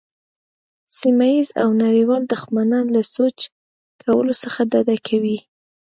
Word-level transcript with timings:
سیمه 0.99 1.27
ییز 1.35 1.49
او 1.61 1.69
نړیوال 1.83 2.23
دښمنان 2.33 2.85
له 2.95 3.01
سوچ 3.15 3.37
کولو 4.01 4.33
څخه 4.43 4.61
ډډه 4.71 4.95
کوي. 5.07 5.37